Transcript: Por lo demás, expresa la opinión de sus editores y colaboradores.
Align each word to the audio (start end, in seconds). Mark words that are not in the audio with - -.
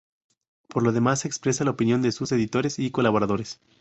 Por 0.67 0.81
lo 0.81 0.93
demás, 0.93 1.25
expresa 1.25 1.63
la 1.63 1.69
opinión 1.69 2.01
de 2.01 2.11
sus 2.11 2.31
editores 2.31 2.79
y 2.79 2.89
colaboradores. 2.89 3.59